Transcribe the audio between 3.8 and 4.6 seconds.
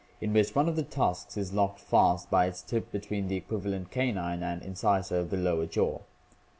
canine